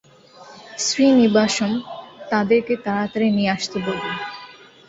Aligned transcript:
শ্রীনিবাসম, 0.77 1.71
তাদেরকে 2.31 2.73
তাড়াতাড়ি 2.85 3.29
নিয়ে 3.31 3.53
আসতে 3.55 3.77
বলুন। 3.79 4.13